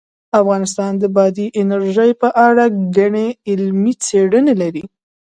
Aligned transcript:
افغانستان 0.41 0.91
د 1.01 1.03
بادي 1.15 1.47
انرژي 1.61 2.11
په 2.21 2.29
اړه 2.47 2.65
ګڼې 2.97 3.27
علمي 3.49 3.93
څېړنې 4.05 4.53
لري. 4.61 4.83